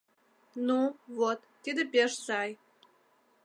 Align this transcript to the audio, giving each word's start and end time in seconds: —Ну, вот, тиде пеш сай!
—Ну, 0.67 0.79
вот, 1.17 1.39
тиде 1.63 1.83
пеш 1.93 2.11
сай! 2.25 2.49